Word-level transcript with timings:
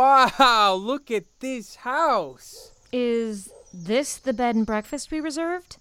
Wow, 0.00 0.74
look 0.74 1.10
at 1.10 1.24
this 1.40 1.76
house. 1.76 2.70
Is 2.92 3.48
this 3.72 4.18
the 4.18 4.34
bed 4.34 4.54
and 4.54 4.66
breakfast 4.66 5.10
we 5.10 5.20
reserved? 5.22 5.78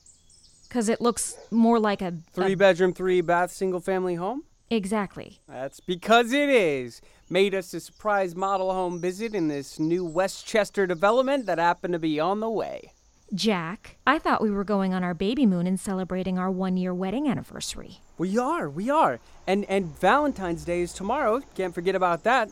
Because 0.63 0.87
it 0.87 1.01
looks 1.01 1.35
more 1.51 1.79
like 1.81 2.01
a. 2.01 2.07
a- 2.07 2.13
Three 2.31 2.55
bedroom, 2.55 2.93
three 2.93 3.19
bath, 3.19 3.51
single 3.51 3.81
family 3.81 4.15
home? 4.15 4.43
exactly. 4.69 5.39
That's 5.49 5.81
because 5.81 6.31
it 6.31 6.47
is. 6.49 7.01
Made 7.29 7.53
us 7.53 7.73
a 7.73 7.81
surprise 7.81 8.37
model 8.37 8.71
home 8.71 9.01
visit 9.01 9.35
in 9.35 9.49
this 9.49 9.79
new 9.79 10.05
Westchester 10.05 10.87
development 10.87 11.45
that 11.47 11.57
happened 11.59 11.91
to 11.91 11.99
be 11.99 12.17
on 12.17 12.39
the 12.39 12.49
way. 12.49 12.93
Jack, 13.33 13.97
I 14.07 14.17
thought 14.17 14.41
we 14.41 14.49
were 14.49 14.63
going 14.63 14.93
on 14.93 15.03
our 15.03 15.13
baby 15.13 15.45
moon 15.45 15.67
and 15.67 15.77
celebrating 15.79 16.39
our 16.39 16.49
one 16.49 16.77
year 16.77 16.93
wedding 16.93 17.27
anniversary. 17.27 17.99
We 18.17 18.37
are, 18.37 18.69
we 18.69 18.89
are. 18.89 19.19
And 19.45 19.65
and 19.65 19.87
Valentine's 19.99 20.63
Day 20.63 20.79
is 20.81 20.93
tomorrow. 20.93 21.41
Can't 21.53 21.75
forget 21.75 21.95
about 21.95 22.23
that. 22.23 22.49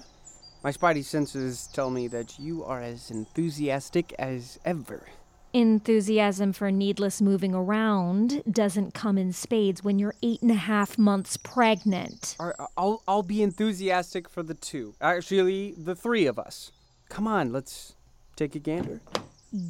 My 0.63 0.71
spidey 0.71 1.03
senses 1.03 1.67
tell 1.73 1.89
me 1.89 2.07
that 2.07 2.39
you 2.39 2.63
are 2.63 2.81
as 2.81 3.11
enthusiastic 3.11 4.13
as 4.17 4.59
ever. 4.63 5.07
Enthusiasm 5.51 6.53
for 6.53 6.71
needless 6.71 7.21
moving 7.21 7.53
around 7.53 8.41
doesn't 8.49 8.93
come 8.93 9.17
in 9.17 9.33
spades 9.33 9.83
when 9.83 9.99
you're 9.99 10.15
eight 10.23 10.41
and 10.41 10.49
a 10.49 10.55
half 10.55 10.97
months 10.97 11.35
pregnant. 11.35 12.37
I'll 12.77 13.03
I'll 13.07 13.23
be 13.23 13.43
enthusiastic 13.43 14.29
for 14.29 14.41
the 14.41 14.53
two. 14.53 14.95
Actually, 15.01 15.75
the 15.77 15.95
three 15.95 16.25
of 16.25 16.39
us. 16.39 16.71
Come 17.09 17.27
on, 17.27 17.51
let's 17.51 17.95
take 18.35 18.55
a 18.55 18.59
gander. 18.59 19.01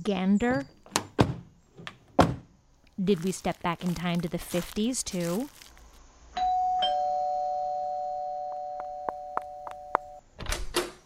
Gander? 0.04 0.66
Did 3.04 3.24
we 3.24 3.32
step 3.32 3.62
back 3.62 3.84
in 3.84 3.96
time 3.96 4.22
to 4.22 4.30
the 4.30 4.38
50s, 4.38 5.04
too? 5.04 5.50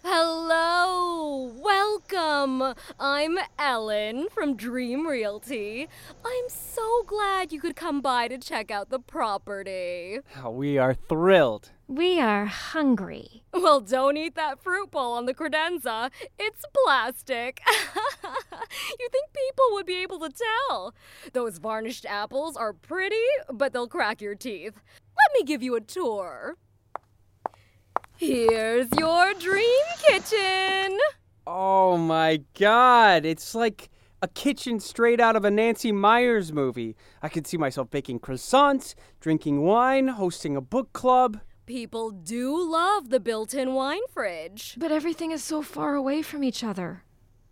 Hello, 0.03 1.51
welcome. 1.57 2.75
I'm 2.99 3.37
Ellen 3.59 4.27
from 4.29 4.55
Dream 4.55 5.07
Realty. 5.07 5.87
I'm 6.25 6.49
so 6.49 7.03
glad 7.05 7.51
you 7.51 7.59
could 7.59 7.75
come 7.75 8.01
by 8.01 8.27
to 8.27 8.37
check 8.37 8.71
out 8.71 8.89
the 8.89 8.99
property. 8.99 10.19
Oh, 10.43 10.51
we 10.51 10.77
are 10.77 10.93
thrilled. 10.93 11.71
We 11.87 12.19
are 12.19 12.45
hungry. 12.45 13.43
Well, 13.53 13.81
don't 13.81 14.17
eat 14.17 14.35
that 14.35 14.61
fruit 14.63 14.91
bowl 14.91 15.13
on 15.13 15.25
the 15.25 15.33
credenza. 15.33 16.11
It's 16.39 16.63
plastic. 16.83 17.61
you 18.99 19.09
think 19.11 19.33
people 19.33 19.65
would 19.71 19.85
be 19.85 20.01
able 20.01 20.19
to 20.19 20.29
tell? 20.29 20.93
Those 21.33 21.57
varnished 21.57 22.05
apples 22.05 22.55
are 22.55 22.73
pretty, 22.73 23.15
but 23.51 23.73
they'll 23.73 23.87
crack 23.87 24.21
your 24.21 24.35
teeth. 24.35 24.75
Let 24.75 25.33
me 25.33 25.43
give 25.43 25.63
you 25.63 25.75
a 25.75 25.81
tour. 25.81 26.57
Here's 28.17 28.87
your 28.97 29.33
dream 29.33 29.85
kitchen. 30.07 30.97
Oh 31.49 31.95
my 31.95 32.41
god, 32.59 33.23
it's 33.23 33.55
like 33.55 33.89
a 34.21 34.27
kitchen 34.27 34.81
straight 34.81 35.21
out 35.21 35.37
of 35.37 35.45
a 35.45 35.49
Nancy 35.49 35.93
Meyers 35.93 36.51
movie. 36.51 36.97
I 37.23 37.29
could 37.29 37.47
see 37.47 37.55
myself 37.55 37.89
baking 37.89 38.19
croissants, 38.19 38.95
drinking 39.21 39.61
wine, 39.61 40.09
hosting 40.09 40.57
a 40.57 40.61
book 40.61 40.91
club. 40.91 41.39
People 41.65 42.11
do 42.11 42.69
love 42.69 43.11
the 43.11 43.21
built 43.21 43.53
in 43.53 43.73
wine 43.73 44.05
fridge. 44.09 44.75
But 44.77 44.91
everything 44.91 45.31
is 45.31 45.41
so 45.41 45.61
far 45.61 45.95
away 45.95 46.21
from 46.21 46.43
each 46.43 46.65
other. 46.65 47.05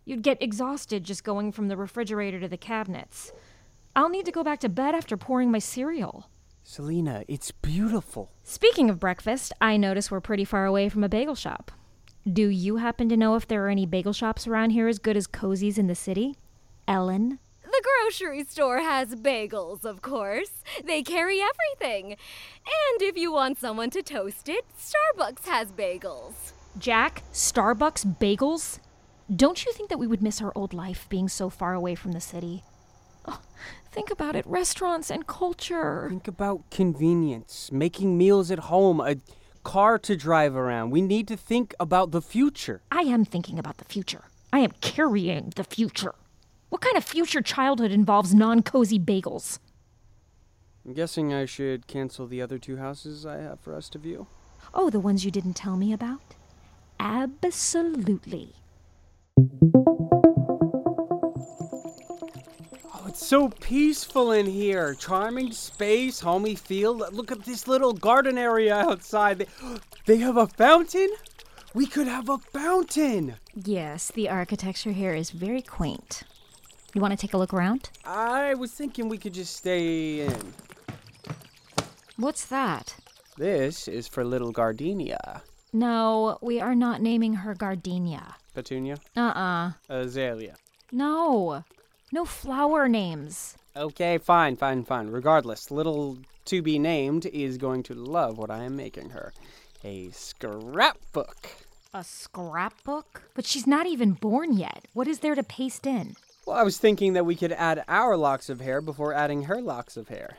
You'd 0.04 0.20
get 0.20 0.42
exhausted 0.42 1.02
just 1.02 1.24
going 1.24 1.50
from 1.50 1.68
the 1.68 1.76
refrigerator 1.78 2.38
to 2.40 2.48
the 2.48 2.58
cabinets. 2.58 3.32
I'll 3.96 4.10
need 4.10 4.26
to 4.26 4.30
go 4.30 4.44
back 4.44 4.60
to 4.60 4.68
bed 4.68 4.94
after 4.94 5.16
pouring 5.16 5.50
my 5.50 5.58
cereal. 5.58 6.28
Selena, 6.62 7.24
it's 7.28 7.50
beautiful. 7.50 8.30
Speaking 8.42 8.90
of 8.90 9.00
breakfast, 9.00 9.54
I 9.58 9.78
notice 9.78 10.10
we're 10.10 10.20
pretty 10.20 10.44
far 10.44 10.66
away 10.66 10.90
from 10.90 11.02
a 11.02 11.08
bagel 11.08 11.34
shop. 11.34 11.72
Do 12.30 12.48
you 12.48 12.78
happen 12.78 13.08
to 13.10 13.16
know 13.16 13.36
if 13.36 13.46
there 13.46 13.64
are 13.64 13.68
any 13.68 13.86
bagel 13.86 14.12
shops 14.12 14.48
around 14.48 14.70
here 14.70 14.88
as 14.88 14.98
good 14.98 15.16
as 15.16 15.28
Cozy's 15.28 15.78
in 15.78 15.86
the 15.86 15.94
city? 15.94 16.34
Ellen? 16.88 17.38
The 17.62 17.84
grocery 17.84 18.44
store 18.44 18.80
has 18.80 19.14
bagels, 19.14 19.84
of 19.84 20.02
course. 20.02 20.50
They 20.84 21.04
carry 21.04 21.40
everything. 21.40 22.12
And 22.12 23.02
if 23.02 23.16
you 23.16 23.30
want 23.30 23.58
someone 23.58 23.90
to 23.90 24.02
toast 24.02 24.48
it, 24.48 24.64
Starbucks 24.76 25.46
has 25.46 25.70
bagels. 25.70 26.52
Jack? 26.76 27.22
Starbucks? 27.32 28.18
Bagels? 28.18 28.80
Don't 29.34 29.64
you 29.64 29.72
think 29.72 29.88
that 29.90 29.98
we 29.98 30.08
would 30.08 30.22
miss 30.22 30.42
our 30.42 30.52
old 30.56 30.74
life 30.74 31.06
being 31.08 31.28
so 31.28 31.48
far 31.48 31.74
away 31.74 31.94
from 31.94 32.10
the 32.10 32.20
city? 32.20 32.64
Oh, 33.24 33.40
think 33.92 34.10
about 34.10 34.34
it 34.34 34.44
restaurants 34.48 35.10
and 35.10 35.28
culture. 35.28 36.06
Think 36.08 36.26
about 36.26 36.70
convenience, 36.70 37.70
making 37.70 38.18
meals 38.18 38.50
at 38.50 38.60
home, 38.60 39.00
a 39.00 39.16
car 39.66 39.98
to 39.98 40.16
drive 40.16 40.54
around. 40.54 40.90
We 40.90 41.02
need 41.02 41.26
to 41.26 41.36
think 41.36 41.74
about 41.80 42.12
the 42.12 42.22
future. 42.22 42.82
I 42.92 43.00
am 43.00 43.24
thinking 43.24 43.58
about 43.58 43.78
the 43.78 43.84
future. 43.84 44.22
I 44.52 44.60
am 44.60 44.70
carrying 44.80 45.52
the 45.56 45.64
future. 45.64 46.14
What 46.68 46.82
kind 46.82 46.96
of 46.96 47.02
future 47.02 47.42
childhood 47.42 47.90
involves 47.90 48.32
non 48.32 48.62
cozy 48.62 49.00
bagels? 49.00 49.58
I'm 50.84 50.94
guessing 50.94 51.34
I 51.34 51.46
should 51.46 51.88
cancel 51.88 52.28
the 52.28 52.40
other 52.40 52.58
two 52.58 52.76
houses 52.76 53.26
I 53.26 53.38
have 53.38 53.58
for 53.58 53.74
us 53.74 53.88
to 53.88 53.98
view. 53.98 54.28
Oh, 54.72 54.88
the 54.88 55.00
ones 55.00 55.24
you 55.24 55.32
didn't 55.32 55.54
tell 55.54 55.76
me 55.76 55.92
about? 55.92 56.36
Absolutely. 57.00 58.54
So 63.26 63.48
peaceful 63.48 64.30
in 64.32 64.46
here. 64.46 64.94
Charming 64.94 65.50
space, 65.50 66.20
homey 66.20 66.54
feel. 66.54 66.96
Look 66.96 67.32
at 67.32 67.44
this 67.44 67.66
little 67.66 67.92
garden 67.92 68.38
area 68.38 68.76
outside. 68.76 69.38
They, 69.38 69.46
they 70.06 70.16
have 70.18 70.36
a 70.36 70.46
fountain? 70.46 71.08
We 71.74 71.86
could 71.86 72.06
have 72.06 72.28
a 72.28 72.38
fountain. 72.38 73.34
Yes, 73.54 74.12
the 74.12 74.28
architecture 74.28 74.92
here 74.92 75.12
is 75.12 75.30
very 75.30 75.60
quaint. 75.60 76.22
You 76.94 77.00
want 77.00 77.12
to 77.12 77.16
take 77.16 77.34
a 77.34 77.38
look 77.38 77.52
around? 77.52 77.90
I 78.04 78.54
was 78.54 78.70
thinking 78.70 79.08
we 79.08 79.18
could 79.18 79.34
just 79.34 79.56
stay 79.56 80.20
in. 80.20 80.54
What's 82.16 82.46
that? 82.46 82.96
This 83.36 83.88
is 83.88 84.06
for 84.06 84.24
little 84.24 84.52
Gardenia. 84.52 85.42
No, 85.72 86.38
we 86.40 86.60
are 86.60 86.74
not 86.74 87.02
naming 87.02 87.34
her 87.34 87.54
Gardenia. 87.54 88.36
Petunia? 88.54 88.96
Uh 89.14 89.20
uh 89.20 89.72
Azalea. 89.90 90.54
No. 90.92 91.64
No 92.12 92.24
flower 92.24 92.88
names. 92.88 93.56
Okay, 93.76 94.18
fine, 94.18 94.56
fine, 94.56 94.84
fine. 94.84 95.08
Regardless, 95.08 95.70
little 95.70 96.18
to 96.44 96.62
be 96.62 96.78
named 96.78 97.26
is 97.26 97.58
going 97.58 97.82
to 97.84 97.94
love 97.94 98.38
what 98.38 98.50
I 98.50 98.62
am 98.62 98.76
making 98.76 99.10
her. 99.10 99.32
A 99.82 100.10
scrapbook. 100.10 101.48
A 101.92 102.04
scrapbook? 102.04 103.22
But 103.34 103.44
she's 103.44 103.66
not 103.66 103.86
even 103.86 104.12
born 104.12 104.56
yet. 104.56 104.86
What 104.92 105.08
is 105.08 105.18
there 105.18 105.34
to 105.34 105.42
paste 105.42 105.86
in? 105.86 106.14
Well, 106.46 106.56
I 106.56 106.62
was 106.62 106.78
thinking 106.78 107.14
that 107.14 107.26
we 107.26 107.34
could 107.34 107.52
add 107.52 107.84
our 107.88 108.16
locks 108.16 108.48
of 108.48 108.60
hair 108.60 108.80
before 108.80 109.12
adding 109.12 109.42
her 109.42 109.60
locks 109.60 109.96
of 109.96 110.08
hair. 110.08 110.36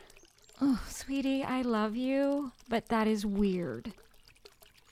Oh, 0.61 0.81
sweetie, 0.87 1.43
I 1.43 1.61
love 1.63 1.95
you, 1.95 2.53
but 2.69 2.87
that 2.87 3.07
is 3.07 3.25
weird. 3.25 3.91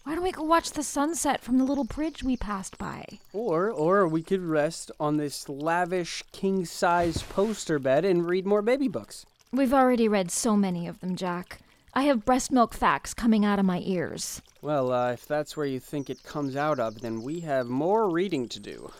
Why 0.05 0.13
don't 0.13 0.23
we 0.23 0.31
go 0.31 0.43
watch 0.43 0.69
the 0.69 0.83
sunset 0.83 1.41
from 1.41 1.57
the 1.57 1.63
little 1.63 1.83
bridge 1.83 2.21
we 2.21 2.37
passed 2.37 2.77
by? 2.77 3.17
Or 3.33 3.71
or 3.71 4.07
we 4.07 4.21
could 4.21 4.43
rest 4.43 4.91
on 4.99 5.17
this 5.17 5.49
lavish 5.49 6.21
king-size 6.31 7.23
poster 7.23 7.79
bed 7.79 8.05
and 8.05 8.29
read 8.29 8.45
more 8.45 8.61
baby 8.61 8.87
books. 8.87 9.25
We've 9.51 9.73
already 9.73 10.07
read 10.07 10.29
so 10.29 10.55
many 10.55 10.85
of 10.87 10.99
them, 10.99 11.15
Jack. 11.15 11.57
I 11.95 12.03
have 12.03 12.23
breast 12.23 12.51
milk 12.51 12.75
facts 12.75 13.15
coming 13.15 13.43
out 13.43 13.57
of 13.57 13.65
my 13.65 13.79
ears. 13.79 14.43
Well, 14.61 14.93
uh, 14.93 15.13
if 15.13 15.25
that's 15.25 15.57
where 15.57 15.65
you 15.65 15.79
think 15.79 16.11
it 16.11 16.21
comes 16.21 16.55
out 16.55 16.79
of, 16.79 17.01
then 17.01 17.23
we 17.23 17.39
have 17.39 17.65
more 17.65 18.07
reading 18.07 18.47
to 18.49 18.59
do. 18.59 18.91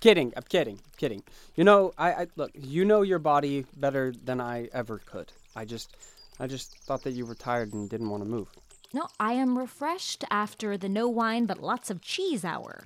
Kidding, 0.00 0.34
I'm 0.36 0.42
kidding, 0.42 0.80
kidding. 0.98 1.22
You 1.56 1.64
know, 1.64 1.94
I, 1.96 2.12
I 2.12 2.26
look, 2.36 2.50
you 2.52 2.84
know 2.84 3.00
your 3.00 3.20
body 3.20 3.64
better 3.74 4.12
than 4.22 4.38
I 4.38 4.68
ever 4.74 4.98
could. 4.98 5.32
I 5.56 5.64
just, 5.64 5.96
I 6.38 6.46
just 6.46 6.76
thought 6.80 7.04
that 7.04 7.12
you 7.12 7.24
were 7.24 7.34
tired 7.34 7.72
and 7.72 7.88
didn't 7.88 8.10
want 8.10 8.22
to 8.22 8.28
move. 8.28 8.48
No, 8.94 9.08
I 9.18 9.32
am 9.32 9.58
refreshed 9.58 10.22
after 10.30 10.78
the 10.78 10.88
no 10.88 11.08
wine 11.08 11.46
but 11.46 11.60
lots 11.60 11.90
of 11.90 12.00
cheese 12.00 12.44
hour. 12.44 12.84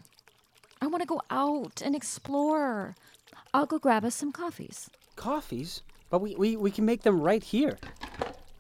I 0.80 0.86
want 0.86 1.02
to 1.02 1.06
go 1.06 1.20
out 1.28 1.82
and 1.84 1.94
explore. 1.94 2.96
I'll 3.52 3.66
go 3.66 3.78
grab 3.78 4.06
us 4.06 4.14
some 4.14 4.32
coffees. 4.32 4.88
Coffees, 5.16 5.82
but 6.08 6.22
we, 6.22 6.34
we, 6.36 6.56
we 6.56 6.70
can 6.70 6.86
make 6.86 7.02
them 7.02 7.20
right 7.20 7.42
here. 7.42 7.76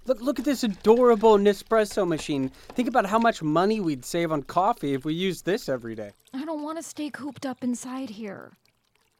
Look, 0.04 0.20
look 0.20 0.38
at 0.38 0.44
this 0.44 0.62
adorable 0.62 1.38
Nespresso 1.38 2.06
machine. 2.06 2.50
Think 2.74 2.86
about 2.86 3.06
how 3.06 3.18
much 3.18 3.42
money 3.42 3.80
we'd 3.80 4.04
save 4.04 4.30
on 4.30 4.42
coffee 4.42 4.92
if 4.92 5.06
we 5.06 5.14
used 5.14 5.46
this 5.46 5.70
every 5.70 5.94
day. 5.94 6.10
I 6.34 6.44
don't 6.44 6.62
want 6.62 6.76
to 6.76 6.82
stay 6.82 7.08
cooped 7.08 7.46
up 7.46 7.64
inside 7.64 8.10
here. 8.10 8.52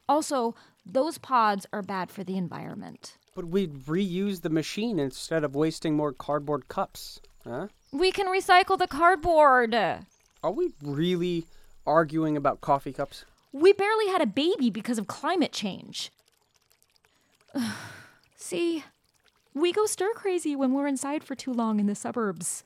Also, 0.07 0.53
those 0.85 1.17
pods 1.17 1.65
are 1.73 1.81
bad 1.81 2.11
for 2.11 2.23
the 2.23 2.37
environment. 2.37 3.17
But 3.33 3.47
we'd 3.47 3.85
reuse 3.85 4.41
the 4.41 4.51
machine 4.51 4.99
instead 4.99 5.43
of 5.43 5.55
wasting 5.55 5.95
more 5.95 6.13
cardboard 6.13 6.67
cups. 6.67 7.21
Huh? 7.43 7.69
We 7.91 8.11
can 8.11 8.27
recycle 8.27 8.77
the 8.77 8.87
cardboard. 8.87 9.73
Are 9.73 10.51
we 10.51 10.73
really 10.83 11.45
arguing 11.85 12.37
about 12.37 12.61
coffee 12.61 12.93
cups? 12.93 13.25
We 13.51 13.73
barely 13.73 14.07
had 14.07 14.21
a 14.21 14.27
baby 14.27 14.69
because 14.69 14.99
of 14.99 15.07
climate 15.07 15.51
change. 15.51 16.11
See, 18.35 18.83
we 19.55 19.71
go 19.71 19.85
stir 19.85 20.13
crazy 20.13 20.55
when 20.55 20.73
we're 20.73 20.87
inside 20.87 21.23
for 21.23 21.33
too 21.35 21.51
long 21.51 21.79
in 21.79 21.87
the 21.87 21.95
suburbs. 21.95 22.63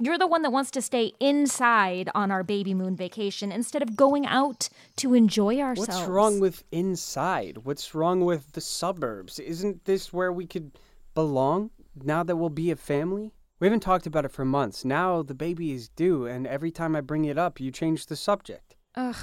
You're 0.00 0.18
the 0.18 0.26
one 0.26 0.42
that 0.42 0.50
wants 0.50 0.70
to 0.72 0.82
stay 0.82 1.12
inside 1.18 2.08
on 2.14 2.30
our 2.30 2.44
baby 2.44 2.74
moon 2.74 2.94
vacation 2.94 3.50
instead 3.50 3.82
of 3.82 3.96
going 3.96 4.26
out 4.26 4.68
to 4.96 5.14
enjoy 5.14 5.60
ourselves. 5.60 5.88
What's 5.88 6.08
wrong 6.08 6.40
with 6.40 6.62
inside? 6.70 7.58
What's 7.58 7.94
wrong 7.94 8.24
with 8.24 8.52
the 8.52 8.60
suburbs? 8.60 9.38
Isn't 9.38 9.84
this 9.86 10.12
where 10.12 10.32
we 10.32 10.46
could 10.46 10.72
belong 11.14 11.70
now 12.00 12.22
that 12.22 12.36
we'll 12.36 12.48
be 12.48 12.70
a 12.70 12.76
family? 12.76 13.32
We 13.60 13.66
haven't 13.66 13.80
talked 13.80 14.06
about 14.06 14.24
it 14.24 14.30
for 14.30 14.44
months. 14.44 14.84
Now 14.84 15.22
the 15.22 15.34
baby 15.34 15.72
is 15.72 15.88
due, 15.88 16.26
and 16.26 16.46
every 16.46 16.70
time 16.70 16.94
I 16.94 17.00
bring 17.00 17.24
it 17.24 17.36
up, 17.36 17.58
you 17.58 17.72
change 17.72 18.06
the 18.06 18.14
subject. 18.14 18.76
Ugh, 18.94 19.16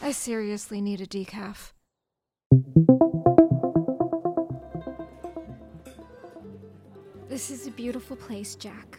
I 0.00 0.10
seriously 0.10 0.80
need 0.80 1.00
a 1.00 1.06
decaf. 1.06 1.72
This 7.28 7.50
is 7.50 7.68
a 7.68 7.70
beautiful 7.70 8.16
place, 8.16 8.56
Jack. 8.56 8.98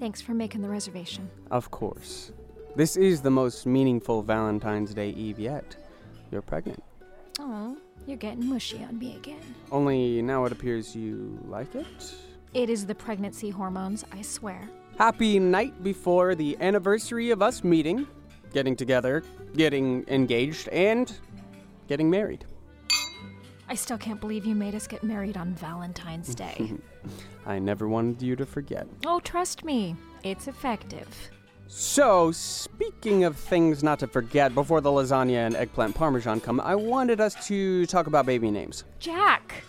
Thanks 0.00 0.22
for 0.22 0.32
making 0.32 0.62
the 0.62 0.68
reservation. 0.70 1.30
Of 1.50 1.70
course. 1.70 2.32
This 2.76 2.96
is 2.96 3.20
the 3.20 3.30
most 3.30 3.66
meaningful 3.66 4.22
Valentine's 4.22 4.94
Day 4.94 5.10
Eve 5.10 5.38
yet. 5.38 5.76
You're 6.30 6.42
pregnant. 6.42 6.82
Oh, 7.38 7.76
you're 8.06 8.16
getting 8.16 8.48
mushy 8.48 8.82
on 8.82 8.98
me 8.98 9.16
again. 9.16 9.54
Only 9.70 10.22
now 10.22 10.46
it 10.46 10.52
appears 10.52 10.96
you 10.96 11.38
like 11.46 11.74
it? 11.74 12.14
It 12.54 12.70
is 12.70 12.86
the 12.86 12.94
pregnancy 12.94 13.50
hormones, 13.50 14.04
I 14.12 14.22
swear. 14.22 14.68
Happy 14.98 15.38
night 15.38 15.82
before 15.82 16.34
the 16.34 16.56
anniversary 16.60 17.30
of 17.30 17.42
us 17.42 17.62
meeting, 17.62 18.06
getting 18.52 18.74
together, 18.74 19.22
getting 19.56 20.04
engaged, 20.08 20.68
and 20.68 21.12
getting 21.86 22.08
married. 22.08 22.46
I 23.68 23.74
still 23.74 23.98
can't 23.98 24.20
believe 24.20 24.46
you 24.46 24.54
made 24.54 24.74
us 24.74 24.86
get 24.86 25.02
married 25.02 25.36
on 25.36 25.54
Valentine's 25.54 26.34
Day. 26.34 26.72
I 27.44 27.58
never 27.58 27.88
wanted 27.88 28.22
you 28.22 28.36
to 28.36 28.46
forget. 28.46 28.86
oh, 29.04 29.20
trust 29.20 29.64
me, 29.64 29.96
it's 30.22 30.48
effective. 30.48 31.08
So, 31.68 32.30
speaking 32.30 33.24
of 33.24 33.36
things 33.36 33.82
not 33.82 33.98
to 33.98 34.06
forget, 34.06 34.54
before 34.54 34.80
the 34.80 34.88
lasagna 34.88 35.46
and 35.46 35.56
eggplant 35.56 35.96
parmesan 35.96 36.40
come, 36.40 36.60
I 36.60 36.76
wanted 36.76 37.20
us 37.20 37.34
to 37.48 37.84
talk 37.86 38.06
about 38.06 38.24
baby 38.24 38.52
names. 38.52 38.84
Jack, 39.00 39.64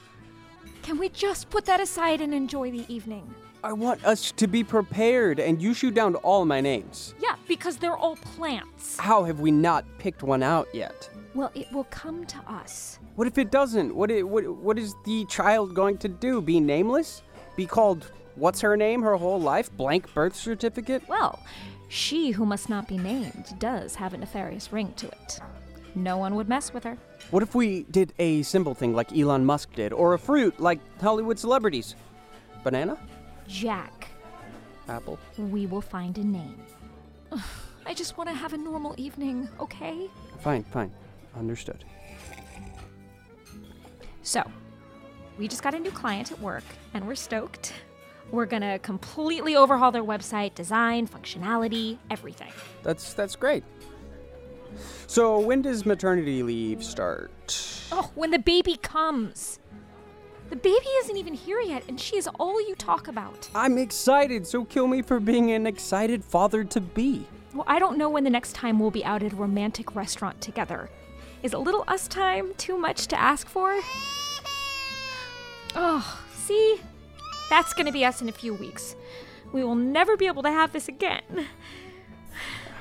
can 0.88 0.98
we 0.98 1.10
just 1.10 1.50
put 1.50 1.66
that 1.66 1.82
aside 1.82 2.22
and 2.22 2.34
enjoy 2.34 2.72
the 2.72 2.86
evening? 2.88 3.36
I 3.62 3.74
want 3.74 4.06
us 4.06 4.32
to 4.32 4.48
be 4.48 4.64
prepared, 4.64 5.38
and 5.38 5.62
you 5.62 5.74
shoot 5.74 5.94
down 5.94 6.16
all 6.16 6.46
my 6.46 6.62
names. 6.62 7.14
Yeah, 7.22 7.36
because 7.46 7.76
they're 7.76 7.98
all 7.98 8.16
plants. 8.16 8.98
How 8.98 9.26
have 9.26 9.42
we 9.42 9.52
not 9.52 9.84
picked 9.98 10.24
one 10.24 10.42
out 10.42 10.70
yet? 10.74 11.10
Well, 11.36 11.52
it 11.56 11.70
will 11.74 11.84
come 11.86 12.26
to 12.28 12.38
us. 12.50 13.00
What 13.16 13.28
if 13.28 13.38
it 13.38 13.52
doesn't? 13.52 13.94
What, 13.94 14.10
i 14.14 14.24
what, 14.24 14.48
what 14.48 14.80
is 14.80 14.96
the 15.04 15.26
child 15.26 15.76
going 15.76 15.98
to 15.98 16.08
do? 16.08 16.42
Be 16.42 16.62
nameless? 16.62 17.22
Be 17.58 17.66
called 17.66 18.10
what's 18.36 18.62
her 18.62 18.78
name 18.78 19.02
her 19.02 19.18
whole 19.18 19.42
life? 19.42 19.70
Blank 19.76 20.14
birth 20.14 20.38
certificate? 20.38 21.04
Well, 21.10 21.44
she 21.90 22.32
who 22.32 22.46
must 22.46 22.70
not 22.70 22.88
be 22.88 22.98
named 22.98 23.60
does 23.60 23.96
have 23.96 24.14
a 24.14 24.18
nefarious 24.18 24.72
ring 24.72 24.94
to 24.96 25.08
it. 25.08 25.40
No 25.98 26.18
one 26.18 26.36
would 26.36 26.48
mess 26.48 26.74
with 26.74 26.84
her. 26.84 26.96
What 27.32 27.42
if 27.42 27.56
we 27.56 27.84
did 27.90 28.14
a 28.20 28.44
simple 28.44 28.76
thing 28.76 28.94
like 28.94 29.18
Elon 29.18 29.44
Musk 29.44 29.74
did, 29.74 29.92
or 29.92 30.14
a 30.14 30.20
fruit 30.20 30.60
like 30.60 30.80
Hollywood 31.02 31.40
celebrities? 31.40 31.96
Banana? 32.64 33.00
Jack, 33.48 34.08
Apple? 34.88 35.18
we 35.38 35.66
will 35.66 35.82
find 35.82 36.16
a 36.20 36.24
name. 36.24 36.62
I 37.86 37.96
just 37.96 38.16
want 38.16 38.30
to 38.30 38.36
have 38.36 38.54
a 38.54 38.58
normal 38.58 38.94
evening, 38.98 39.50
okay? 39.60 40.08
Fine, 40.40 40.66
fine. 40.66 40.92
Understood. 41.36 41.84
So, 44.22 44.44
we 45.40 45.48
just 45.48 45.64
got 45.64 45.74
a 45.74 45.80
new 45.80 45.92
client 45.92 46.32
at 46.32 46.40
work, 46.40 46.66
and 46.94 47.08
we're 47.08 47.16
stoked. 47.16 47.74
We're 48.30 48.46
gonna 48.46 48.78
completely 48.80 49.56
overhaul 49.56 49.92
their 49.92 50.04
website, 50.04 50.54
design, 50.54 51.08
functionality, 51.08 51.98
everything. 52.12 52.52
That's 52.84 53.14
that's 53.14 53.36
great. 53.36 53.64
So 55.08 55.40
when 55.40 55.62
does 55.62 55.86
maternity 55.86 56.44
leave 56.44 56.84
start? 56.84 57.88
Oh, 57.92 58.12
when 58.16 58.32
the 58.32 58.40
baby 58.40 58.78
comes! 58.78 59.60
The 60.50 60.56
baby 60.56 60.88
isn't 61.00 61.18
even 61.18 61.34
here 61.34 61.60
yet, 61.60 61.84
and 61.90 62.00
she 62.00 62.16
is 62.16 62.28
all 62.40 62.62
you 62.62 62.76
talk 62.76 63.10
about. 63.10 63.50
I'm 63.54 63.78
excited, 63.78 64.48
so 64.48 64.64
kill 64.64 64.88
me 64.88 65.02
for 65.02 65.20
being 65.20 65.52
an 65.52 65.68
excited 65.68 66.24
father 66.24 66.64
to 66.64 66.80
be. 66.80 67.28
Well, 67.54 67.66
I 67.68 67.80
don't 67.80 67.98
know 67.98 68.10
when 68.10 68.24
the 68.24 68.30
next 68.30 68.54
time 68.54 68.80
we'll 68.80 68.92
be 68.92 69.04
out 69.04 69.24
at 69.24 69.34
a 69.34 69.36
romantic 69.36 69.96
restaurant 69.96 70.40
together. 70.40 70.90
Is 71.44 71.54
a 71.54 71.58
little 71.58 71.84
us 71.88 72.08
time 72.08 72.54
too 72.56 72.78
much 72.78 73.08
to 73.08 73.20
ask 73.20 73.48
for? 73.48 73.80
Oh, 75.76 76.22
see? 76.34 76.80
That's 77.50 77.74
gonna 77.74 77.92
be 77.92 78.06
us 78.06 78.22
in 78.22 78.30
a 78.30 78.34
few 78.34 78.54
weeks. 78.54 78.96
We 79.52 79.64
will 79.64 79.76
never 79.76 80.18
be 80.18 80.28
able 80.28 80.44
to 80.44 80.52
have 80.52 80.72
this 80.74 80.88
again. 80.88 81.48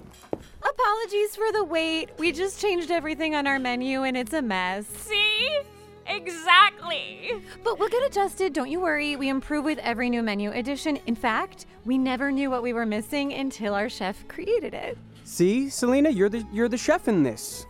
Apologies 0.62 1.36
for 1.36 1.52
the 1.52 1.64
wait. 1.64 2.10
We 2.18 2.32
just 2.32 2.60
changed 2.60 2.90
everything 2.90 3.34
on 3.34 3.46
our 3.46 3.58
menu 3.58 4.02
and 4.02 4.16
it's 4.16 4.32
a 4.32 4.42
mess. 4.42 4.86
See? 4.86 5.60
Exactly. 6.06 7.34
But 7.62 7.78
we'll 7.78 7.88
get 7.88 8.06
adjusted, 8.06 8.52
don't 8.52 8.70
you 8.70 8.80
worry. 8.80 9.16
We 9.16 9.28
improve 9.28 9.64
with 9.64 9.78
every 9.78 10.08
new 10.08 10.22
menu 10.22 10.50
addition. 10.52 10.98
In 11.06 11.14
fact, 11.14 11.66
we 11.84 11.98
never 11.98 12.32
knew 12.32 12.50
what 12.50 12.62
we 12.62 12.72
were 12.72 12.86
missing 12.86 13.34
until 13.34 13.74
our 13.74 13.88
chef 13.88 14.26
created 14.26 14.72
it. 14.72 14.96
See, 15.24 15.68
Selena, 15.68 16.08
you're 16.08 16.30
the 16.30 16.46
you're 16.52 16.68
the 16.68 16.78
chef 16.78 17.08
in 17.08 17.22
this. 17.22 17.66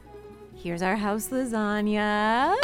Here's 0.54 0.82
our 0.82 0.96
house 0.96 1.28
lasagna 1.28 2.54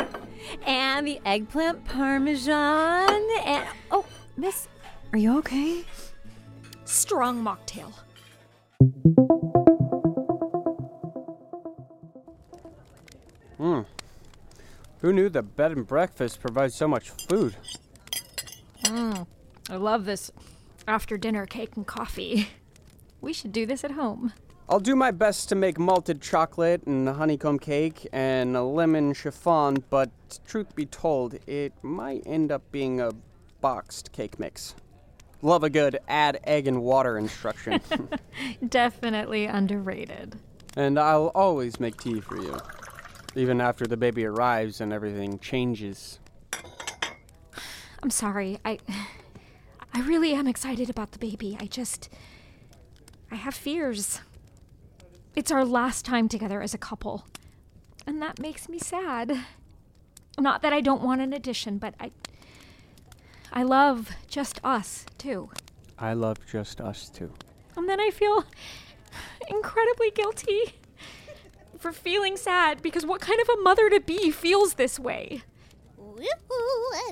and 0.67 1.07
the 1.07 1.21
eggplant 1.25 1.85
parmesan 1.85 3.29
and 3.45 3.67
oh, 3.91 4.05
miss, 4.37 4.69
are 5.13 5.19
you 5.19 5.39
okay? 5.39 5.85
Strong 6.85 7.43
mocktail. 7.43 7.93
Hmm. 13.57 13.81
Who 15.01 15.13
knew 15.13 15.29
that 15.31 15.57
bed 15.57 15.73
and 15.73 15.87
breakfast 15.87 16.41
provides 16.41 16.75
so 16.75 16.89
much 16.89 17.11
food? 17.11 17.57
Mmm. 18.85 19.27
I 19.71 19.77
love 19.77 20.05
this 20.05 20.31
after 20.87 21.17
dinner 21.17 21.47
cake 21.47 21.77
and 21.77 21.87
coffee. 21.87 22.49
We 23.21 23.33
should 23.33 23.53
do 23.53 23.65
this 23.65 23.85
at 23.85 23.93
home. 23.93 24.35
I'll 24.69 24.81
do 24.81 24.97
my 24.97 25.11
best 25.11 25.49
to 25.51 25.55
make 25.55 25.79
malted 25.79 26.21
chocolate 26.21 26.87
and 26.87 27.09
honeycomb 27.09 27.59
cake 27.59 28.07
and 28.13 28.57
a 28.57 28.63
lemon 28.63 29.15
chiffon, 29.15 29.85
but 29.91 30.11
truth 30.47 30.75
be 30.75 30.87
told, 30.87 31.39
it 31.47 31.73
might 31.83 32.23
end 32.27 32.51
up 32.51 32.63
being 32.73 33.01
a 33.01 33.13
boxed 33.61 34.13
cake 34.13 34.39
mix. 34.39 34.75
Love 35.45 35.63
a 35.63 35.69
good 35.69 35.99
add 36.09 36.41
egg 36.45 36.67
and 36.67 36.83
water 36.83 37.19
instruction. 37.19 37.79
Definitely 38.69 39.45
underrated. 39.45 40.37
and 40.75 40.99
I'll 40.99 41.31
always 41.35 41.79
make 41.79 41.99
tea 42.01 42.19
for 42.21 42.41
you, 42.41 42.57
even 43.37 43.61
after 43.61 43.87
the 43.87 43.97
baby 43.99 44.25
arrives 44.25 44.81
and 44.81 44.91
everything 44.91 45.39
changes. 45.39 46.19
I'm 48.03 48.09
sorry. 48.11 48.59
I 48.65 48.79
I 49.93 50.01
really 50.01 50.33
am 50.33 50.47
excited 50.47 50.89
about 50.89 51.13
the 51.13 51.19
baby. 51.19 51.59
I 51.61 51.67
just 51.67 52.09
I 53.31 53.35
have 53.37 53.55
fears. 53.55 54.23
It's 55.37 55.51
our 55.51 55.65
last 55.65 56.07
time 56.07 56.27
together 56.27 56.63
as 56.63 56.73
a 56.73 56.79
couple. 56.79 57.27
And 58.07 58.23
that 58.23 58.41
makes 58.41 58.67
me 58.69 58.79
sad. 58.79 59.45
Not 60.39 60.63
that 60.63 60.73
I 60.73 60.81
don't 60.81 61.03
want 61.03 61.21
an 61.21 61.33
addition, 61.35 61.79
but 61.79 61.95
I 62.01 62.13
I 63.55 63.63
love 63.63 64.11
just 64.27 64.61
us, 64.65 65.07
too. 65.17 65.49
I 65.97 66.13
love 66.13 66.39
just 66.51 66.81
us 66.81 67.09
too. 67.09 67.33
And 67.77 67.89
then 67.89 68.01
I 68.01 68.11
feel 68.11 68.45
incredibly 69.49 70.11
guilty 70.11 70.75
for 71.79 71.93
feeling 71.93 72.37
sad 72.37 72.83
because 72.83 73.07
what 73.07 73.21
kind 73.21 73.41
of 73.41 73.49
a 73.49 73.63
mother 73.63 73.89
to 73.91 74.01
be 74.01 74.33
feels 74.33 74.75
this 74.75 74.99
way? 74.99 75.43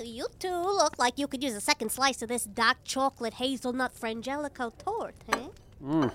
You 0.03 0.27
two 0.41 0.49
look 0.49 0.99
like 0.99 1.17
you 1.17 1.29
could 1.29 1.45
use 1.45 1.55
a 1.55 1.61
second 1.61 1.91
slice 1.93 2.23
of 2.23 2.29
this 2.29 2.45
dark 2.45 2.79
chocolate 2.85 3.35
hazelnut 3.35 3.95
frangelico 3.95 4.73
torte, 4.79 5.15
eh? 5.33 6.09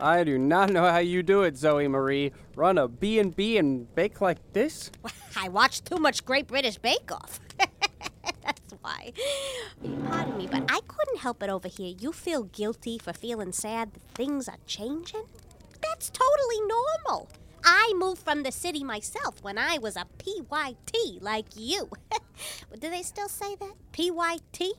I 0.00 0.24
do 0.24 0.38
not 0.38 0.70
know 0.70 0.90
how 0.90 0.98
you 0.98 1.22
do 1.22 1.42
it, 1.42 1.56
Zoe 1.56 1.88
Marie. 1.88 2.32
Run 2.54 2.78
a 2.78 2.86
B&B 2.86 3.58
and 3.58 3.92
bake 3.94 4.20
like 4.20 4.38
this? 4.52 4.90
I 5.36 5.48
watched 5.48 5.86
too 5.86 5.96
much 5.96 6.24
Great 6.24 6.46
British 6.46 6.76
Bake 6.78 7.10
Off. 7.10 7.40
That's 8.82 8.96
why. 8.96 9.12
Pardon 10.08 10.36
me, 10.36 10.48
but 10.50 10.64
I 10.68 10.80
couldn't 10.86 11.20
help 11.20 11.42
it 11.42 11.50
over 11.50 11.68
here. 11.68 11.94
You 11.98 12.12
feel 12.12 12.44
guilty 12.44 12.98
for 12.98 13.12
feeling 13.12 13.52
sad 13.52 13.92
that 13.92 14.02
things 14.14 14.48
are 14.48 14.58
changing? 14.66 15.24
That's 15.82 16.10
totally 16.10 16.60
normal. 16.66 17.28
I 17.64 17.92
moved 17.96 18.22
from 18.22 18.42
the 18.42 18.52
city 18.52 18.84
myself 18.84 19.42
when 19.42 19.58
I 19.58 19.78
was 19.78 19.96
a 19.96 20.06
PYT 20.18 21.20
like 21.20 21.46
you. 21.56 21.90
do 22.80 22.90
they 22.90 23.02
still 23.02 23.28
say 23.28 23.56
that? 23.56 23.74
PYT? 23.92 24.74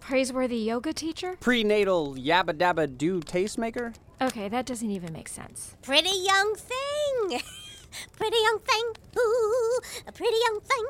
Praiseworthy 0.00 0.56
yoga 0.56 0.92
teacher? 0.92 1.36
Prenatal 1.40 2.14
yabba 2.14 2.54
dabba 2.54 2.96
do 2.96 3.20
tastemaker? 3.20 3.94
Okay, 4.20 4.48
that 4.48 4.66
doesn't 4.66 4.90
even 4.90 5.12
make 5.12 5.28
sense. 5.28 5.76
Pretty 5.82 6.10
young 6.10 6.54
thing. 6.56 7.40
pretty 8.16 8.36
young 8.42 8.58
thing. 8.60 8.84
Ooh, 9.18 9.80
a 10.06 10.12
pretty 10.12 10.36
young 10.46 10.60
thing. 10.60 10.84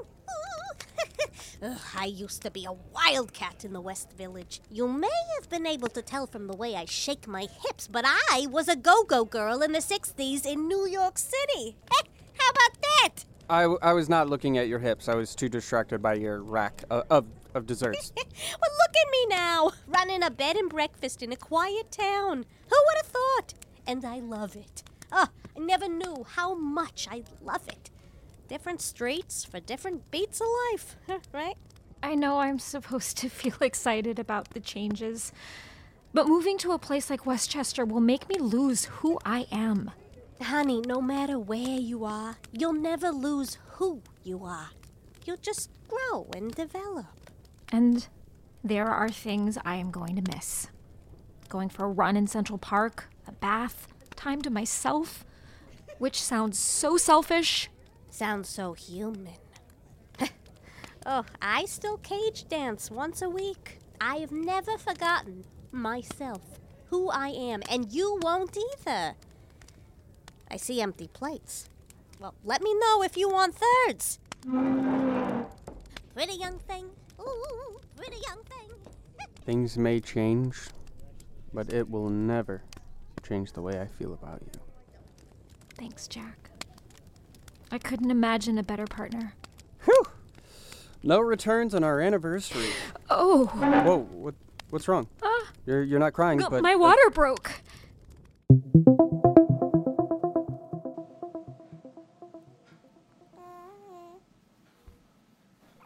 Ugh, 1.63 1.79
I 1.97 2.05
used 2.07 2.43
to 2.43 2.51
be 2.51 2.65
a 2.65 2.73
wildcat 2.73 3.65
in 3.65 3.73
the 3.73 3.81
West 3.81 4.13
Village. 4.13 4.61
You 4.71 4.89
may 4.89 5.09
have 5.37 5.49
been 5.49 5.67
able 5.67 5.89
to 5.89 6.03
tell 6.03 6.27
from 6.27 6.47
the 6.47 6.57
way 6.57 6.77
I 6.77 6.85
shake 6.85 7.27
my 7.27 7.47
hips, 7.63 7.89
but 7.89 8.05
I 8.07 8.47
was 8.51 8.69
a 8.69 8.77
go 8.77 9.05
go 9.05 9.25
girl 9.25 9.63
in 9.63 9.73
the 9.73 9.79
60s 9.79 10.47
in 10.47 10.69
New 10.69 10.87
York 10.87 11.19
City. 11.19 11.77
How 11.91 12.51
about 12.51 12.83
that? 12.83 13.25
I, 13.51 13.63
w- 13.63 13.79
I 13.83 13.93
was 13.93 14.09
not 14.09 14.29
looking 14.29 14.59
at 14.59 14.69
your 14.69 14.79
hips. 14.79 15.09
I 15.09 15.15
was 15.15 15.35
too 15.35 15.49
distracted 15.49 16.03
by 16.03 16.15
your 16.15 16.43
rack 16.43 16.85
of, 16.91 17.05
of, 17.11 17.27
of 17.55 17.67
desserts. 17.67 18.13
well, 18.17 18.27
look 18.27 18.97
at 18.97 19.11
me 19.11 19.27
now, 19.29 19.73
running 19.87 20.23
a 20.23 20.31
bed 20.31 20.57
and 20.57 20.69
breakfast 20.69 21.23
in 21.23 21.33
a 21.33 21.37
quiet 21.37 21.91
town. 21.91 22.45
Who 22.69 22.77
would 22.87 22.97
have 22.97 23.07
thought? 23.07 23.55
And 23.87 24.05
I 24.05 24.19
love 24.21 24.55
it. 24.55 24.83
Oh, 25.11 25.29
I 25.57 25.61
never 25.61 25.89
knew 25.89 26.27
how 26.29 26.55
much 26.55 27.09
I 27.11 27.23
love 27.43 27.67
it. 27.69 27.91
Different 28.49 28.81
streets 28.81 29.45
for 29.45 29.61
different 29.61 30.11
beats 30.11 30.41
of 30.41 30.47
life, 30.73 30.97
right? 31.33 31.57
I 32.03 32.15
know 32.15 32.39
I'm 32.39 32.59
supposed 32.59 33.17
to 33.19 33.29
feel 33.29 33.57
excited 33.61 34.19
about 34.19 34.51
the 34.51 34.61
changes, 34.61 35.33
but 36.15 36.27
moving 36.27 36.57
to 36.59 36.73
a 36.73 36.79
place 36.79 37.11
like 37.11 37.27
Westchester 37.27 37.85
will 37.85 38.01
make 38.01 38.29
me 38.29 38.39
lose 38.39 38.87
who 38.87 39.19
I 39.25 39.47
am. 39.53 39.91
Honey, 40.41 40.81
no 40.87 41.01
matter 41.01 41.39
where 41.39 41.79
you 41.79 42.05
are, 42.05 42.39
you'll 42.53 42.73
never 42.73 43.11
lose 43.11 43.59
who 43.73 44.03
you 44.23 44.45
are. 44.45 44.71
You'll 45.27 45.37
just 45.37 45.71
grow 45.89 46.29
and 46.35 46.55
develop. 46.55 47.07
And 47.71 48.09
there 48.65 48.87
are 48.87 49.09
things 49.09 49.59
I 49.65 49.77
am 49.77 49.91
going 49.91 50.17
to 50.17 50.35
miss. 50.35 50.69
Going 51.49 51.69
for 51.69 51.85
a 51.85 51.89
run 51.91 52.17
in 52.17 52.27
Central 52.27 52.59
Park, 52.59 53.11
a 53.27 53.33
bath, 53.33 53.89
time 54.17 54.41
to 54.43 54.51
myself, 54.51 55.25
which 55.99 56.23
sounds 56.23 56.59
so 56.59 56.97
selfish. 56.97 57.69
Sounds 58.19 58.49
so 58.49 58.73
human. 58.73 59.35
oh, 61.07 61.25
I 61.41 61.67
still 61.67 61.99
cage 61.99 62.49
dance 62.49 62.91
once 62.91 63.23
a 63.23 63.31
week. 63.31 63.79
I 64.01 64.17
have 64.17 64.33
never 64.33 64.77
forgotten 64.77 65.45
myself, 65.71 66.59
who 66.87 67.11
I 67.11 67.29
am, 67.29 67.63
and 67.71 67.93
you 67.93 68.19
won't 68.21 68.57
either. 68.57 69.15
I 70.51 70.57
see 70.57 70.81
empty 70.83 71.07
plates. 71.07 71.71
Well, 72.19 72.35
let 72.43 72.61
me 72.61 72.75
know 72.75 73.05
if 73.05 73.17
you 73.17 73.29
want 73.29 73.55
thirds. 73.55 74.19
Pretty 76.13 76.35
young 76.39 76.59
thing. 76.59 76.91
Ooh, 77.21 77.79
pretty 77.95 78.19
young 78.27 78.43
thing. 78.43 78.77
Things 79.45 79.79
may 79.79 80.01
change, 80.01 80.59
but 81.55 81.73
it 81.73 81.89
will 81.89 82.11
never 82.11 82.65
change 83.23 83.53
the 83.53 83.63
way 83.63 83.81
I 83.81 83.87
feel 83.87 84.13
about 84.13 84.43
you. 84.43 84.61
Thanks, 85.77 86.09
Jack. 86.09 86.48
I 87.71 87.79
couldn't 87.79 88.11
imagine 88.11 88.59
a 88.59 88.63
better 88.63 88.87
partner. 88.87 89.35
Whew! 89.85 90.05
No 91.03 91.21
returns 91.21 91.75
on 91.75 91.85
our 91.85 92.01
anniversary. 92.01 92.71
Oh, 93.11 93.47
Whoa, 93.47 93.99
what, 94.13 94.35
what's 94.71 94.89
wrong? 94.89 95.07
Ah. 95.23 95.47
You're, 95.67 95.83
you're 95.83 96.01
not 96.01 96.13
crying, 96.13 96.39
but. 96.51 96.63
my 96.63 96.75
uh, 96.75 96.79
water 96.79 97.11
broke. 97.11 97.61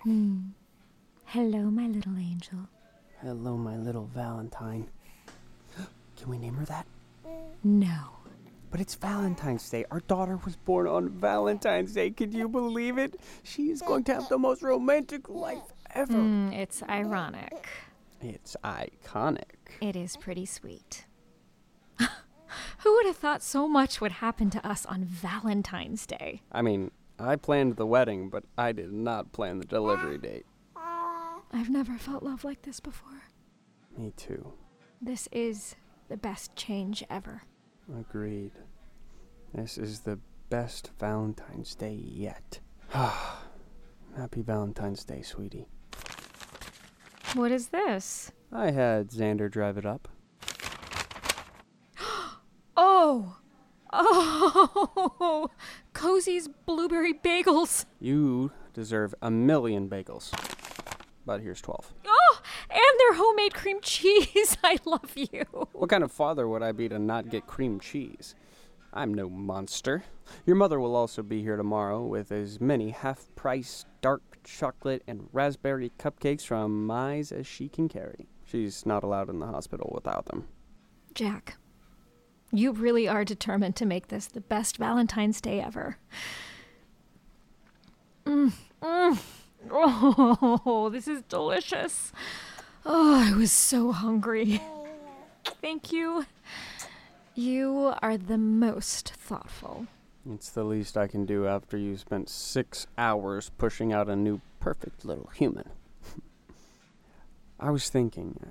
Hmm. 0.02 0.40
Hello, 1.26 1.70
my 1.70 1.86
little 1.86 2.18
angel. 2.18 2.58
Hello, 3.20 3.56
my 3.56 3.76
little 3.76 4.06
Valentine. 4.14 4.88
Can 6.16 6.28
we 6.28 6.38
name 6.38 6.54
her 6.54 6.64
that? 6.64 6.86
No. 7.62 8.21
But 8.72 8.80
it's 8.80 8.94
Valentine's 8.94 9.68
Day. 9.68 9.84
Our 9.90 10.00
daughter 10.00 10.40
was 10.46 10.56
born 10.56 10.86
on 10.86 11.10
Valentine's 11.10 11.92
Day. 11.92 12.10
Can 12.10 12.32
you 12.32 12.48
believe 12.48 12.96
it? 12.96 13.20
She 13.42 13.68
is 13.70 13.82
going 13.82 14.02
to 14.04 14.14
have 14.14 14.30
the 14.30 14.38
most 14.38 14.62
romantic 14.62 15.28
life 15.28 15.74
ever. 15.94 16.14
Mm, 16.14 16.54
it's 16.54 16.82
ironic. 16.84 17.68
It's 18.22 18.56
iconic. 18.64 19.56
It 19.82 19.94
is 19.94 20.16
pretty 20.16 20.46
sweet. 20.46 21.04
Who 21.98 22.94
would 22.94 23.04
have 23.04 23.18
thought 23.18 23.42
so 23.42 23.68
much 23.68 24.00
would 24.00 24.12
happen 24.12 24.48
to 24.48 24.66
us 24.66 24.86
on 24.86 25.04
Valentine's 25.04 26.06
Day? 26.06 26.40
I 26.50 26.62
mean, 26.62 26.92
I 27.18 27.36
planned 27.36 27.76
the 27.76 27.86
wedding, 27.86 28.30
but 28.30 28.44
I 28.56 28.72
did 28.72 28.90
not 28.90 29.32
plan 29.32 29.58
the 29.58 29.66
delivery 29.66 30.16
date. 30.16 30.46
I've 31.54 31.68
never 31.68 31.98
felt 31.98 32.22
love 32.22 32.42
like 32.42 32.62
this 32.62 32.80
before. 32.80 33.24
Me 33.98 34.14
too. 34.16 34.54
This 35.02 35.28
is 35.30 35.76
the 36.08 36.16
best 36.16 36.56
change 36.56 37.04
ever. 37.10 37.42
Agreed. 37.98 38.52
This 39.54 39.76
is 39.76 40.00
the 40.00 40.18
best 40.50 40.90
Valentine's 40.98 41.74
Day 41.74 41.94
yet. 41.94 42.60
Happy 42.90 44.42
Valentine's 44.42 45.04
Day, 45.04 45.22
sweetie. 45.22 45.66
What 47.34 47.50
is 47.50 47.68
this? 47.68 48.32
I 48.52 48.70
had 48.70 49.08
Xander 49.08 49.50
drive 49.50 49.78
it 49.78 49.86
up. 49.86 50.08
Oh! 52.74 53.36
Oh! 53.92 55.50
Cozy's 55.92 56.48
blueberry 56.48 57.12
bagels. 57.12 57.84
You 58.00 58.50
deserve 58.72 59.14
a 59.20 59.30
million 59.30 59.90
bagels. 59.90 60.32
But 61.26 61.40
here's 61.42 61.60
12. 61.60 61.92
Oh! 62.06 62.21
Their 63.12 63.22
homemade 63.22 63.52
cream 63.52 63.78
cheese. 63.82 64.56
I 64.64 64.78
love 64.86 65.12
you. 65.14 65.44
What 65.72 65.90
kind 65.90 66.02
of 66.02 66.10
father 66.10 66.48
would 66.48 66.62
I 66.62 66.72
be 66.72 66.88
to 66.88 66.98
not 66.98 67.28
get 67.28 67.46
cream 67.46 67.78
cheese? 67.78 68.34
I'm 68.94 69.12
no 69.12 69.28
monster. 69.28 70.04
Your 70.46 70.56
mother 70.56 70.80
will 70.80 70.96
also 70.96 71.22
be 71.22 71.42
here 71.42 71.58
tomorrow 71.58 72.02
with 72.02 72.32
as 72.32 72.58
many 72.58 72.88
half 72.88 73.26
price 73.34 73.84
dark 74.00 74.22
chocolate 74.44 75.02
and 75.06 75.28
raspberry 75.30 75.92
cupcakes 75.98 76.46
from 76.46 76.88
Mize 76.88 77.32
as 77.32 77.46
she 77.46 77.68
can 77.68 77.86
carry. 77.86 78.28
She's 78.46 78.86
not 78.86 79.04
allowed 79.04 79.28
in 79.28 79.40
the 79.40 79.46
hospital 79.46 79.92
without 79.94 80.24
them. 80.24 80.48
Jack, 81.14 81.58
you 82.50 82.72
really 82.72 83.06
are 83.08 83.26
determined 83.26 83.76
to 83.76 83.84
make 83.84 84.08
this 84.08 84.26
the 84.26 84.40
best 84.40 84.78
Valentine's 84.78 85.42
Day 85.42 85.60
ever. 85.60 85.98
Mm, 88.24 88.54
mm. 88.82 89.18
Oh, 89.70 90.90
this 90.92 91.06
is 91.06 91.22
delicious. 91.28 92.12
Oh, 92.84 93.14
I 93.14 93.36
was 93.36 93.52
so 93.52 93.92
hungry. 93.92 94.60
Thank 95.60 95.92
you. 95.92 96.26
You 97.34 97.94
are 98.02 98.16
the 98.16 98.38
most 98.38 99.10
thoughtful. 99.14 99.86
It's 100.28 100.50
the 100.50 100.64
least 100.64 100.96
I 100.96 101.06
can 101.06 101.24
do 101.24 101.46
after 101.46 101.76
you 101.76 101.96
spent 101.96 102.28
six 102.28 102.86
hours 102.98 103.50
pushing 103.56 103.92
out 103.92 104.08
a 104.08 104.16
new 104.16 104.40
perfect 104.60 105.04
little 105.04 105.30
human. 105.34 105.68
I 107.60 107.70
was 107.70 107.88
thinking, 107.88 108.38
uh, 108.42 108.48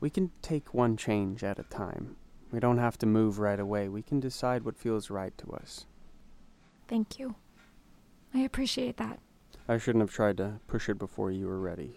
we 0.00 0.10
can 0.10 0.30
take 0.42 0.74
one 0.74 0.96
change 0.96 1.44
at 1.44 1.58
a 1.58 1.64
time. 1.64 2.16
We 2.50 2.60
don't 2.60 2.78
have 2.78 2.98
to 2.98 3.06
move 3.06 3.38
right 3.38 3.60
away. 3.60 3.88
We 3.88 4.02
can 4.02 4.20
decide 4.20 4.64
what 4.64 4.76
feels 4.76 5.10
right 5.10 5.36
to 5.38 5.52
us. 5.52 5.86
Thank 6.88 7.18
you. 7.18 7.36
I 8.34 8.40
appreciate 8.40 8.96
that. 8.96 9.20
I 9.68 9.78
shouldn't 9.78 10.02
have 10.02 10.12
tried 10.12 10.38
to 10.38 10.60
push 10.66 10.88
it 10.88 10.98
before 10.98 11.30
you 11.30 11.46
were 11.46 11.60
ready. 11.60 11.94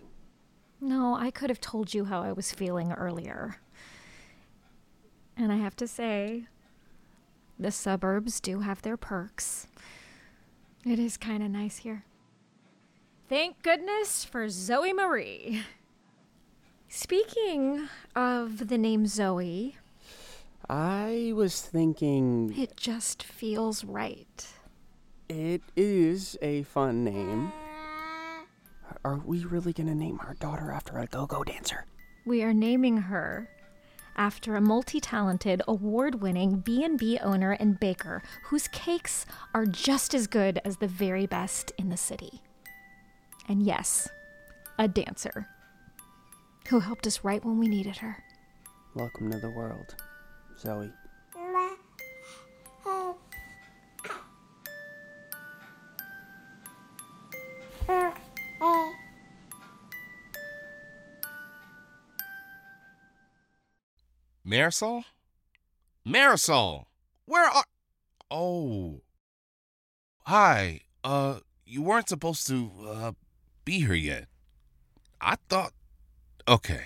No, 0.84 1.16
I 1.16 1.32
could 1.32 1.50
have 1.50 1.62
told 1.62 1.94
you 1.94 2.04
how 2.04 2.22
I 2.22 2.34
was 2.34 2.52
feeling 2.52 2.92
earlier. 2.92 3.56
And 5.38 5.50
I 5.50 5.56
have 5.56 5.78
to 5.78 5.88
say, 5.88 6.48
the 7.58 7.72
suburbs 7.72 8.42
do 8.42 8.60
have 8.60 8.82
their 8.82 8.98
perks. 8.98 9.68
It 10.86 11.00
is 11.00 11.16
kind 11.16 11.42
of 11.42 11.50
nice 11.50 11.78
here. 11.78 12.04
Thank 13.30 13.64
goodness 13.64 14.26
for 14.26 14.50
Zoe 14.50 14.92
Marie. 14.92 15.64
Speaking 16.90 17.88
of 18.14 18.68
the 18.68 18.78
name 18.78 19.08
Zoe, 19.08 19.78
I 20.70 21.32
was 21.34 21.62
thinking 21.62 22.54
it 22.58 22.76
just 22.76 23.24
feels 23.24 23.86
right. 23.86 24.48
it 25.30 25.62
is 25.78 26.38
a 26.42 26.64
fun 26.64 27.06
name. 27.06 27.54
Are 29.06 29.18
we 29.18 29.44
really 29.46 29.74
gonna 29.74 29.96
name 29.96 30.20
our 30.22 30.34
daughter 30.36 30.72
after 30.72 30.98
a 30.98 31.08
go-go 31.08 31.44
dancer? 31.44 31.86
We 32.26 32.44
are 32.44 32.54
naming 32.54 32.98
her 32.98 33.50
after 34.16 34.56
a 34.56 34.62
multi-talented, 34.62 35.62
award-winning 35.68 36.60
B&B 36.60 37.20
owner 37.20 37.52
and 37.52 37.80
baker 37.80 38.22
whose 38.46 38.68
cakes 38.68 39.26
are 39.54 39.66
just 39.66 40.14
as 40.14 40.28
good 40.28 40.62
as 40.64 40.78
the 40.78 40.88
very 40.88 41.26
best 41.26 41.72
in 41.78 41.90
the 41.90 41.98
city. 41.98 42.42
And 43.48 43.64
yes, 43.64 44.08
a 44.78 44.88
dancer 44.88 45.48
who 46.70 46.80
helped 46.80 47.06
us 47.08 47.24
right 47.24 47.44
when 47.44 47.60
we 47.60 47.68
needed 47.68 47.98
her. 47.98 48.24
Welcome 48.96 49.32
to 49.32 49.40
the 49.40 49.50
world, 49.50 49.96
Zoe. 50.60 50.92
Marisol? 64.54 65.04
Marisol! 66.08 66.86
Where 67.26 67.50
are. 67.50 67.66
Oh. 68.30 69.02
Hi. 70.28 70.82
Uh, 71.04 71.40
you 71.66 71.82
weren't 71.82 72.08
supposed 72.08 72.46
to, 72.50 72.70
uh, 72.88 73.12
be 73.66 73.80
here 73.80 73.96
yet. 73.96 74.28
I 75.20 75.38
thought. 75.50 75.74
Okay. 76.48 76.84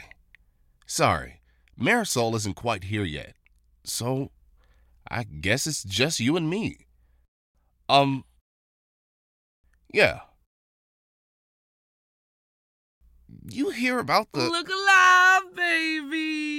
Sorry. 0.86 1.42
Marisol 1.78 2.36
isn't 2.36 2.56
quite 2.56 2.86
here 2.86 3.04
yet. 3.04 3.36
So, 3.84 4.32
I 5.12 5.24
guess 5.24 5.68
it's 5.68 5.84
just 5.84 6.22
you 6.22 6.38
and 6.38 6.50
me. 6.50 6.88
Um. 7.90 8.24
Yeah. 9.94 10.22
You 13.50 13.72
hear 13.72 14.00
about 14.00 14.32
the. 14.32 14.50
Look 14.50 14.70
alive, 14.70 15.54
baby! 15.54 16.57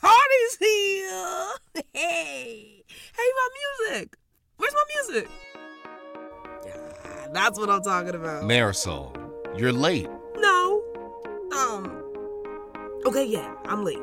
Party's 0.00 0.56
here! 0.58 1.48
Hey! 1.92 2.84
Hey, 2.86 3.30
my 3.36 3.48
music! 3.88 4.16
Where's 4.56 4.74
my 4.74 4.84
music? 4.94 5.28
That's 7.32 7.58
what 7.58 7.68
I'm 7.68 7.82
talking 7.82 8.14
about. 8.14 8.44
Marisol, 8.44 9.16
you're 9.58 9.72
late. 9.72 10.08
No. 10.36 10.82
Um. 11.56 12.02
Okay, 13.06 13.24
yeah, 13.26 13.54
I'm 13.66 13.84
late. 13.84 13.98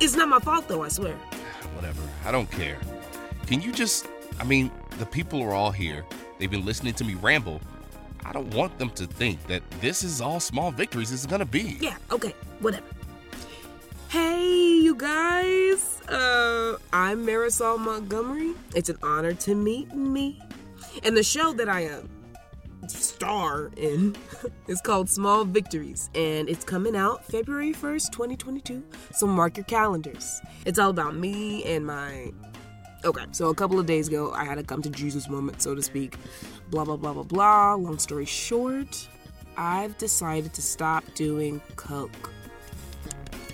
It's 0.00 0.16
not 0.16 0.28
my 0.28 0.38
fault, 0.38 0.66
though, 0.68 0.82
I 0.82 0.88
swear. 0.88 1.14
Whatever. 1.74 2.00
I 2.24 2.32
don't 2.32 2.50
care. 2.50 2.78
Can 3.46 3.60
you 3.60 3.72
just. 3.72 4.06
I 4.40 4.44
mean, 4.44 4.70
the 4.98 5.06
people 5.06 5.42
are 5.42 5.52
all 5.52 5.70
here. 5.70 6.04
They've 6.38 6.50
been 6.50 6.64
listening 6.64 6.94
to 6.94 7.04
me 7.04 7.14
ramble. 7.14 7.60
I 8.24 8.32
don't 8.32 8.52
want 8.54 8.78
them 8.78 8.90
to 8.90 9.06
think 9.06 9.46
that 9.46 9.62
this 9.80 10.02
is 10.02 10.20
all 10.20 10.40
small 10.40 10.70
victories 10.72 11.12
is 11.12 11.26
gonna 11.26 11.44
be. 11.44 11.76
Yeah, 11.80 11.96
okay, 12.10 12.34
whatever. 12.60 12.86
Hey, 14.08 14.63
you 14.94 15.00
guys. 15.00 16.00
Uh, 16.08 16.76
I'm 16.92 17.26
Marisol 17.26 17.78
Montgomery. 17.78 18.54
It's 18.76 18.88
an 18.88 18.98
honor 19.02 19.34
to 19.34 19.54
meet 19.54 19.92
me. 19.92 20.40
And 21.02 21.16
the 21.16 21.22
show 21.22 21.52
that 21.54 21.68
I 21.68 21.80
am 21.80 22.08
star 22.86 23.70
in 23.76 24.14
is 24.68 24.80
called 24.80 25.08
Small 25.10 25.44
Victories, 25.44 26.10
and 26.14 26.48
it's 26.48 26.64
coming 26.64 26.94
out 26.94 27.24
February 27.24 27.72
1st, 27.72 28.12
2022. 28.12 28.84
So 29.12 29.26
mark 29.26 29.56
your 29.56 29.64
calendars. 29.64 30.40
It's 30.64 30.78
all 30.78 30.90
about 30.90 31.16
me 31.16 31.64
and 31.64 31.86
my. 31.86 32.32
Okay, 33.04 33.24
so 33.32 33.50
a 33.50 33.54
couple 33.54 33.80
of 33.80 33.86
days 33.86 34.08
ago, 34.08 34.32
I 34.32 34.44
had 34.44 34.58
a 34.58 34.62
come 34.62 34.80
to 34.82 34.90
Jesus 34.90 35.28
moment, 35.28 35.60
so 35.60 35.74
to 35.74 35.82
speak. 35.82 36.16
Blah, 36.70 36.84
blah, 36.84 36.96
blah, 36.96 37.14
blah, 37.14 37.22
blah. 37.24 37.74
Long 37.74 37.98
story 37.98 38.26
short, 38.26 39.08
I've 39.56 39.98
decided 39.98 40.54
to 40.54 40.62
stop 40.62 41.04
doing 41.14 41.60
coke. 41.76 42.30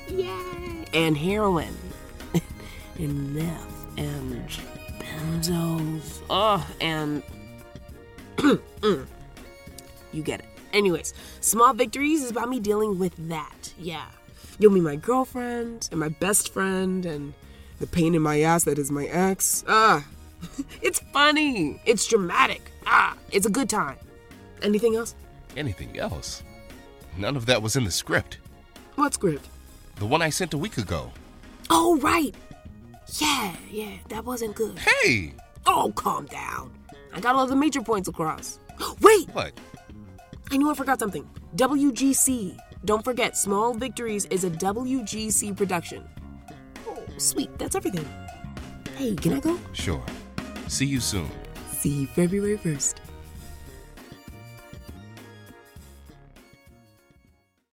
Yay! 0.09 0.80
And 0.93 1.17
heroin. 1.17 1.77
and 2.99 3.35
meth. 3.35 3.99
And 3.99 4.49
benzos. 4.99 6.23
Ugh, 6.31 6.63
and. 6.81 7.23
you 10.13 10.23
get 10.23 10.41
it. 10.41 10.47
Anyways, 10.73 11.15
Small 11.41 11.75
Victories 11.75 12.23
is 12.23 12.31
about 12.31 12.49
me 12.49 12.61
dealing 12.61 12.99
with 12.99 13.15
that. 13.29 13.73
Yeah. 13.79 14.07
You'll 14.59 14.73
meet 14.73 14.83
my 14.83 14.97
girlfriend 14.97 15.89
and 15.91 15.99
my 15.99 16.09
best 16.09 16.53
friend 16.53 17.05
and 17.07 17.35
the 17.81 17.87
pain 17.87 18.15
in 18.15 18.23
my 18.23 18.41
ass 18.43 18.65
that 18.65 18.79
is 18.79 18.91
my 18.91 19.07
ex. 19.07 19.65
Ah. 19.67 20.07
it's 20.83 21.01
funny. 21.13 21.81
It's 21.85 22.07
dramatic. 22.07 22.73
Ah. 22.87 23.17
It's 23.33 23.47
a 23.47 23.51
good 23.51 23.69
time. 23.69 23.97
Anything 24.63 24.97
else? 24.97 25.15
Anything 25.57 25.99
else? 25.99 26.43
None 27.17 27.37
of 27.37 27.47
that 27.47 27.63
was 27.63 27.77
in 27.77 27.85
the 27.85 27.91
script. 27.91 28.39
What 28.95 29.15
script? 29.15 29.49
The 30.01 30.07
one 30.07 30.23
I 30.23 30.31
sent 30.31 30.55
a 30.55 30.57
week 30.57 30.79
ago. 30.79 31.13
Oh, 31.69 31.99
right. 31.99 32.35
Yeah, 33.19 33.55
yeah, 33.71 33.99
that 34.09 34.25
wasn't 34.25 34.57
good. 34.57 34.79
Hey! 34.79 35.35
Oh, 35.67 35.93
calm 35.95 36.25
down. 36.25 36.73
I 37.13 37.21
got 37.21 37.37
all 37.37 37.47
the 37.47 37.55
major 37.55 37.83
points 37.83 38.09
across. 38.09 38.61
Wait! 39.03 39.29
What? 39.35 39.53
I 40.51 40.57
knew 40.57 40.71
I 40.71 40.75
forgot 40.75 40.99
something. 41.01 41.29
WGC. 41.57 42.59
Don't 42.87 43.05
forget, 43.05 43.37
Small 43.37 43.75
Victories 43.75 44.25
is 44.31 44.45
a 44.45 44.51
WGC 44.51 45.55
production. 45.55 46.09
Oh, 46.89 47.05
sweet. 47.19 47.51
That's 47.59 47.77
everything. 47.77 48.09
Hey, 48.97 49.15
can 49.17 49.35
I 49.35 49.41
go? 49.41 49.59
Sure. 49.75 50.03
See 50.67 50.87
you 50.87 51.01
soon. 51.01 51.31
See 51.73 51.91
you 51.91 52.07
February 52.07 52.57
1st. 52.57 52.95